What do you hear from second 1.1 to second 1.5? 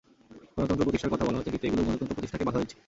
কথা বলা